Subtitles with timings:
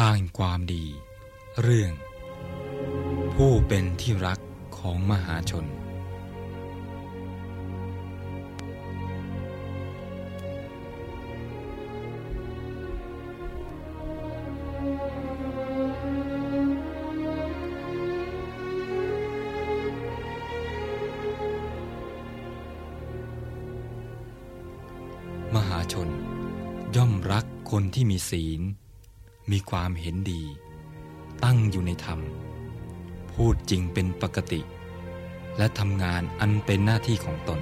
[0.00, 0.84] ทางความดี
[1.62, 1.92] เรื่อง
[3.34, 4.40] ผู้เป็นที่รัก
[4.78, 5.66] ของมหาชน
[25.54, 26.08] มหาชน
[26.96, 28.62] ย่อมรักคนที่มีศีล
[29.50, 30.42] มีความเห็นดี
[31.44, 32.20] ตั้งอยู่ในธรรม
[33.32, 34.60] พูดจริงเป็นปกติ
[35.58, 37.60] และทำงานอันเป็นหน้าที่ของตน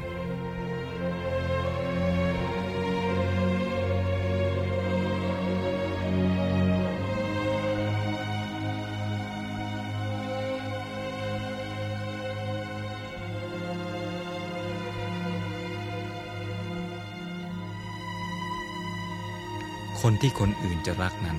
[20.01, 21.39] คนที่คนอื่นจะรักนั้น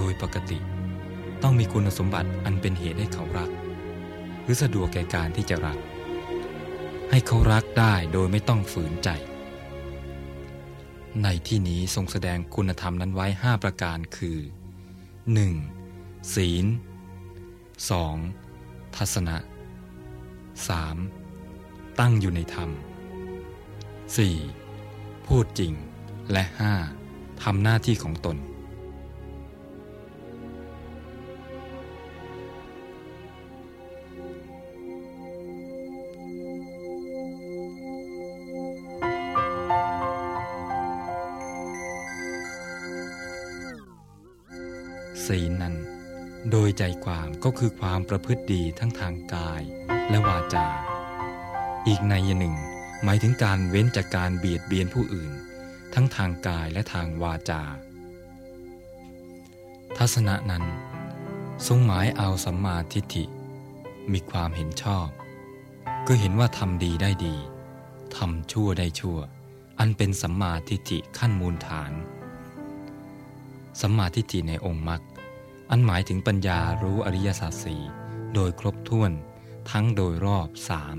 [0.00, 0.58] โดยปกติ
[1.42, 3.50] ต้องมีคุณสมบัติอันเป็นเหตุให้เขารัก
[4.42, 5.78] หรือสะดวกแก่การที่จะรัก
[7.10, 9.08] ให้เขารักได้โดยไม่ต้องฝืนใจ
[11.22, 14.38] ในที่นี้ทรงแสดงคุณธรรมนั้นไว้ 5 ประการคือ
[15.56, 16.34] 1.
[16.34, 16.66] ศีล
[18.20, 18.96] 2.
[18.96, 19.36] ทัศนะ
[21.08, 22.00] 3.
[22.00, 22.70] ตั้งอยู่ในธรรม
[24.38, 25.26] 4.
[25.26, 25.72] พูดจริง
[26.32, 26.44] และ
[26.94, 27.42] 5.
[27.42, 28.38] ทำหน้าที่ของตน
[45.28, 45.74] ศีลนั้น
[46.50, 49.62] โดยใจความก็คือความประพฤติดีทั้งทางกาย
[50.10, 50.66] และวาจา
[51.86, 52.56] อีกในยหนึ่ง
[53.04, 55.32] หมายถึงการเว้นจากการเบียดเบียนผู้อื่น
[55.94, 57.62] ทั้งทางกายและทางวาจา
[59.96, 60.64] ทัศนะนั้น
[61.66, 63.24] ทรงหมายเอาสัมมาทิฏฐิ
[64.12, 65.08] มีความเห็นชอบ
[66.06, 67.36] ก็เห็นว่าทำดีได้ดี
[68.16, 69.18] ทำชั่วได้ชั่ว
[69.78, 71.92] อันเป็นสัมมาทิฏฐิขั้นมูลฐาน
[73.80, 75.00] สัมมาทิฏฐิในองค์มรรค
[75.70, 77.82] อันหมายถึงปัญญารู้อริยสัจสี่
[78.34, 79.12] โดยครบถ้วน
[79.70, 80.96] ทั้งโดยรอบสาม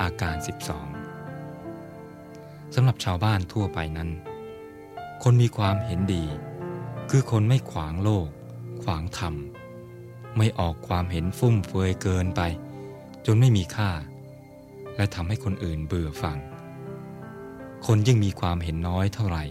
[0.00, 0.36] อาการ
[1.20, 4.10] 12สำหรับชาวบ้านทั่วไปนั้น
[5.22, 6.24] คนมีความเห็นดี
[7.10, 8.28] คือคนไม่ขวางโลก
[8.82, 9.34] ขวางธรรม
[10.36, 12.40] ไม่ออกความเห็นฟุ่มเฟือยเกินไป
[13.26, 13.90] จนไม่มีค่า
[14.96, 16.38] และทำให้คนอื่นเบื่อฟัง
[17.86, 19.44] คนยิ่งมีความเห็นน้อยเท่าไหร่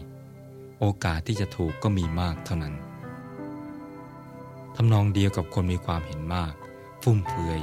[0.79, 2.75] โอกาสที่จะถูกก็มีมากเท่านั้น
[4.75, 6.53] ทำนองเดียวกับคนมีความเห็นมาก
[7.03, 7.59] ฟุ่มเฟือย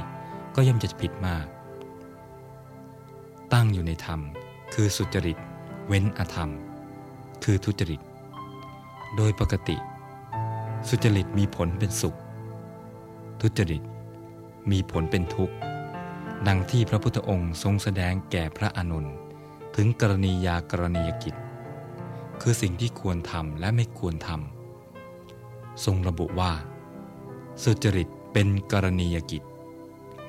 [0.55, 1.45] ก็ย่อมจะผิดมาก
[3.53, 4.19] ตั้งอยู่ในธรรม
[4.73, 5.37] คือสุจริต
[5.87, 6.49] เว้นอธรรม
[7.43, 8.01] คือทุจริต
[9.15, 9.77] โดยปกติ
[10.89, 12.17] สุจริตมีผลเป็นสุข
[13.41, 13.83] ทุจริต
[14.71, 15.55] มีผลเป็นทุกข์
[16.47, 19.05] ดังที่พระพุทธองค์ทรงแสดงแก่พระอนุน
[19.75, 21.35] ถึงกรณียากรณียกิจ
[22.41, 26.51] คือสิ่งที่ควรทำและไม่ควรทำทรงระบุว่า
[27.63, 29.43] สุจริตเป็นกรณียกิจ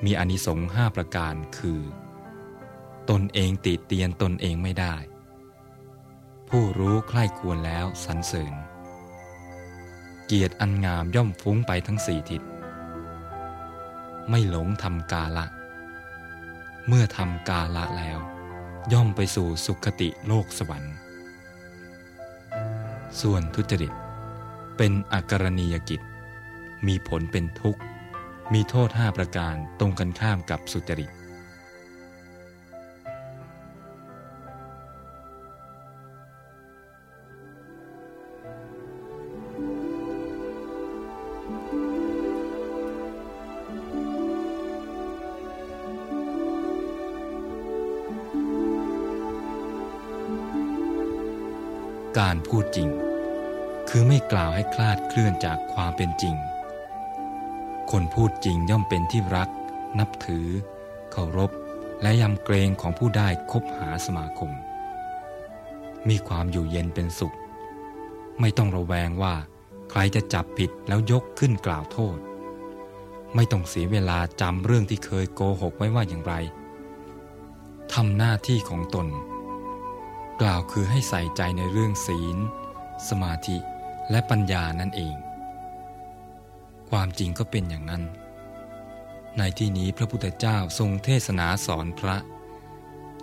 [0.03, 1.81] มีอนิสงส์ห้าประการคือ
[3.09, 4.95] ตนเองติเตียนตนเองไม่ได้
[6.49, 8.53] ผู้รู้ใคร่ควรแล้วสรรเสริญ
[10.25, 12.41] เกียรติอันงามย่อมฟุ้งไปทั้งสี่ทิศ
[14.29, 15.45] ไม่หลงทำกาละ
[16.87, 18.19] เมื่อทำกาละแล้ว
[18.93, 20.95] ย่อมไปสู่สุขติโลกสวรรค์
[23.21, 23.93] ส่วนทุจริต
[24.77, 26.01] เป็นอากรณียกิจ
[26.87, 27.81] มีผลเป็นทุกข์
[28.53, 31.11] มีโทษห้าประการตรงกันข้ามกับสุจริต
[52.19, 52.89] การพูดจริง
[53.89, 56.35] คือไม่กล่าวให้คลาดเคลื่อนจากความเป็นจริง
[57.97, 59.49] คนพูดจริงย่อมเป็นที่รัก
[59.99, 60.47] นับถือ
[61.11, 61.51] เคารพ
[62.01, 64.51] และยำเกรงของผู้ได้คบหาสมาคม
[66.09, 67.35] มีความอยู่เย็นเป็นสุข
[68.39, 69.35] ไม่ต้องระแวงว่า
[69.89, 72.17] ใครจะจับผิดแล้วยกขึ้นกล่าวโทษ
[73.35, 76.33] ไม่ต้องเสียเวลาจำเรื่องที่เคยโกหกไว้ว่าอย่างไร
[77.93, 79.07] ทำหน้าที่ของตน
[80.41, 82.37] กล่าวคือให้ใส่ใจในเรื่องศีล
[83.09, 83.57] สมาธิ
[84.09, 85.15] และปัญญานั่นเอง
[86.97, 88.03] ความจริงก็เป็นอย่างนั้น
[89.37, 92.17] ในที่นี้พระพุทธเจ้าทรงเทศนาสอนพระ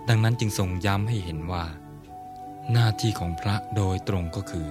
[0.09, 1.65] ดังนั้นจึงทรงย้ำให้เห็นว่า
[2.71, 4.69] หน้าที่ของพระโดยตรงก็คือ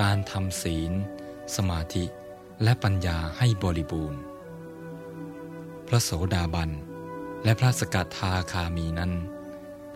[0.00, 0.92] การทำศีล
[1.56, 2.04] สมาธิ
[2.62, 4.20] และปัญญาให้บริบูรณ์
[5.88, 6.70] พระโสดาบัน
[7.44, 9.12] และพระสกทาคามีนั้น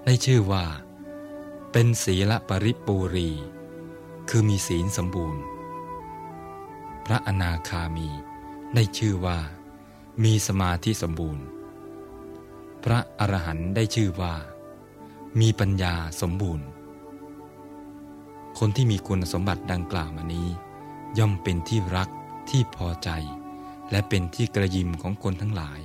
[0.05, 0.65] ได้ชื่อว่า
[1.73, 3.31] เป็นศีลปริปูรี
[4.29, 5.43] คือมีศีลสมบูรณ์
[7.11, 8.09] พระอนาคามี
[8.75, 9.39] ได้ชื่อว่า
[10.25, 11.45] มีสมาธิสมบูรณ์
[12.85, 14.35] พระอรหันต์ได้ชื่อว่า
[15.41, 16.67] มีปัญญาสมบูรณ์
[18.59, 20.49] คนที่มีคุณสมบัติดังกล่าวมานี้
[21.19, 22.09] ย่อมเป็นที่รัก
[22.51, 23.11] ที่พอใจ
[23.91, 25.81] และเป็นที่กระยิมของคนทั้งหลาย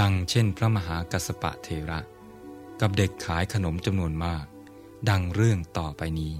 [0.00, 2.00] ดังเช่นพระมหากัสปะเทระ
[2.80, 4.44] กับเด็กขายขนมจำนวนมาก
[5.10, 6.32] ดังเรื่องต่อไปนี้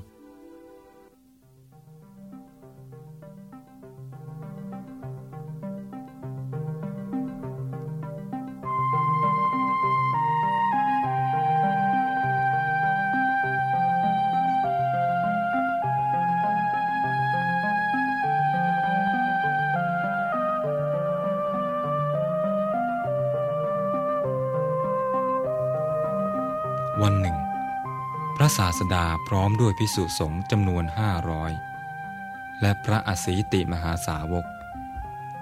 [27.06, 27.38] วันหนึ่ง
[28.36, 31.52] พระศาสดาพร้อมด้วยพิสุสงฆ์จำนวนห้าร้อย
[32.60, 34.44] และพระอสีติมหาสาวก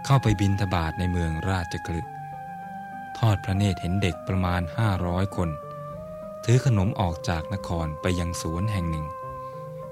[0.05, 2.12] เข้าไปบินทบาทในเมืองราชกฤห์
[3.19, 5.49] ทอดพระเนตรเห็นเด็กประมาณห้าร้อยคน
[6.44, 9.06] ถือขนมออกจากนครไปยังสวนแห่งหนึ่ง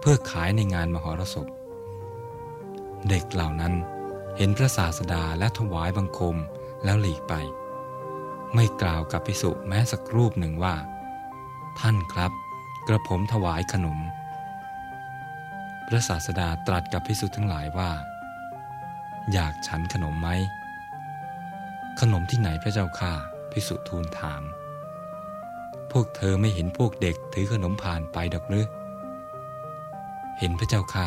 [0.01, 1.49] เพื่อขายในงานมหรสพ
[3.09, 3.75] เด็กเหล่านั้น
[4.37, 6.37] เห็นพระศาสดาและถวายบังคม
[6.85, 7.35] แล้วหลีกไป
[8.55, 10.77] ไม่กล่าวกับพิสุแม้สักรูปหนึ่งว่า
[11.87, 12.33] ท่านครับ
[12.89, 13.99] กระผมถวายขนม
[15.87, 17.91] พระศาสดาตรัสกับพิสุทั้งหลายว่า
[19.33, 20.29] อยากฉันขนมไหม
[22.01, 23.13] ขนมที่ไหนพระเจ้าข้า
[23.53, 24.43] พิสุทูลถาม
[25.91, 28.67] พวกเธอไม่เห็นพวกเด็กถือขนมผ่านไปดอกหรือ
[30.39, 31.07] เห็นพระเจ้าข้า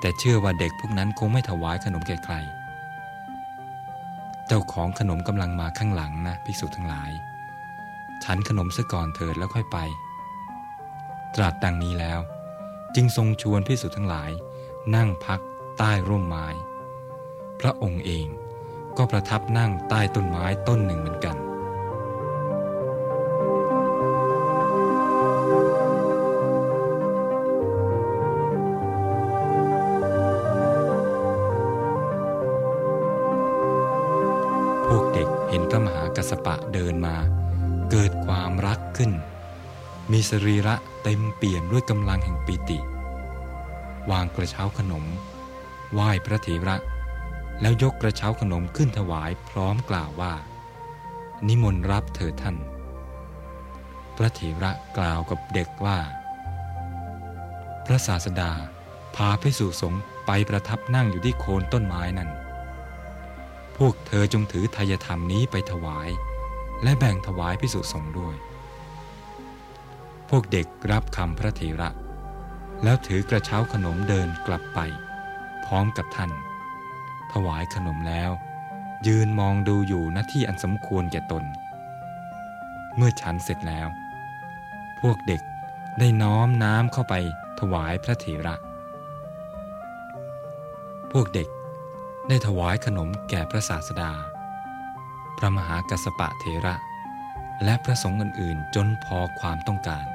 [0.00, 2.34] แต่เชื่อว่าเด็กพวกนั้นคงไม่ถวายขนมแก่ใคร
[4.46, 7.12] เจ้าของขนมกำลังมาข้างหลังนะภิกษุทั้งหลาย
[8.28, 9.78] ฉันขนมซะก่อนเถิดแล้วค่อยไป
[11.34, 12.20] ตรัสดังนี้แล้ว
[12.94, 14.30] จึงทรงชวนพิสุทั้งหลาย
[14.94, 15.40] นั่งพัก
[15.78, 16.46] ใต้ร่มไม้
[17.60, 18.26] พระองค์เอง
[18.96, 21.36] ก็ประทับนั่งใต้ต้นไม้ต้นหนึ่งเหมือนกัน
[34.86, 37.16] พวกเด็กเห็นพระมหากัสปะเดินมา
[37.90, 39.12] เกิดความรักขึ้น
[40.12, 42.78] มีสรีระเต็มเปี่ยมด้วยกำลังแห่งปิติ
[44.10, 45.04] วางกระเช้าขนม
[45.92, 46.76] ไหว้พระเถระ
[47.60, 50.34] แล้วยกกระเช้าขนมขึ้นถวายพร้อมกล่าวว่า
[51.48, 52.56] นิมนต์รับเถิดท่าน
[54.16, 55.98] พระเถระกล่าวกับเด็กว่า
[57.86, 58.52] พระศาสดา
[59.16, 59.94] พาพิสุสง
[60.26, 62.30] ไปประทับนั่งอยู่ที่โคนต้นไม้นั้น
[63.76, 66.10] พวกเธอจงถือทายธรรมนี้ไปถวาย
[66.82, 68.36] และแบ่งถวายพิสุสงฆ์ด้วย
[70.28, 71.90] พวกเด็กรับคำพระเถระ
[72.84, 74.78] แล้วถือกระเช้าขนมเดินกลับไป
[75.64, 76.30] พร้อมกับท่าน
[77.32, 78.30] ถวายขนมแล้ว
[79.06, 81.44] ยืนมองดูอยู่หน้าที่อันสมควรแก่ตน
[82.96, 83.88] เมื่อฉันเสร็จแล้ว
[85.00, 85.42] พวกเด็ก
[85.98, 87.14] ได้น้อมน้ำเข้าไป
[87.60, 88.54] ถวายพระเถระ
[91.12, 91.48] พวกเด็ก
[92.28, 94.12] ได้ถวายขนมแก่พระศาสดา
[95.38, 96.74] พระมหากัสปะเทระ
[97.64, 100.06] และพระสงฆ์อื่นๆ จนพอความต้องการ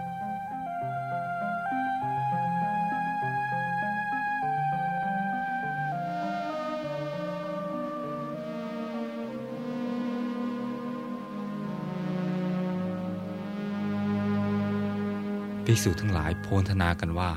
[15.66, 17.32] ภิกษุทั้งหลายโพนธนากันว่า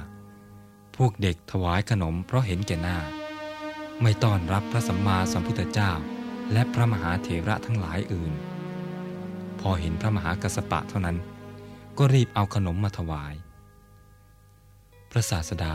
[0.97, 2.99] พวกเด็กถวายขนมเพราะเห็นแก่หน้า
[4.03, 5.93] ไม่ต้อนรับพระสัมมาสัมพุทธเจ้า
[6.53, 8.33] และพระมหาเถระทั้งหลายอื่น
[9.61, 11.17] พอเห็นพระมหากัสปะเท่านั้น
[11.99, 13.35] ก็รีบเอาขนมมาถวาย
[15.11, 15.75] พระศาสดา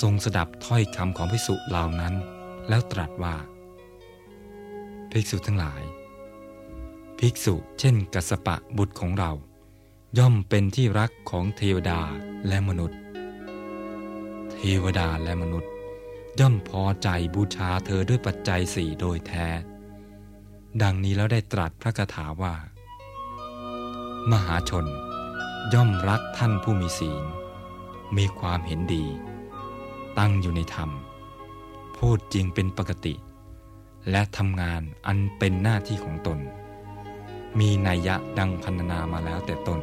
[0.00, 2.14] ทรงสดับถ้อยคำของภิกษุเหล่านั้น
[2.68, 3.34] แล้วตรัสว่า
[5.10, 5.82] ภิกษุทั้งหลาย
[7.18, 9.32] ภิกษุเช่นกัสปะบุตรของเรา
[10.18, 12.00] ย่อมเป็นที่รักของเทวดา
[12.48, 12.98] และมนุษย์
[14.52, 15.70] เทวดาและมนุษย์
[16.40, 19.46] ย่อมพอใจบูชาเธอด้วยปัจจัยสี่โดยแท้
[20.82, 22.54] ดังนี้แล้วได้ตรัสพระคาถาว่า
[24.30, 24.86] มหาชน
[25.72, 27.24] ย่อมรักท่านผู้มีศีล
[28.16, 29.04] มีความเห็นดี
[30.18, 30.90] ตั้งอยู่ในธรรม
[31.96, 33.14] พูดจริงเป็นปกติ
[34.10, 36.38] และทำงานอันเป็นหน้าที่ของตน
[37.58, 39.80] มีนัยยะดังพันนามาแล้วแต่ต้น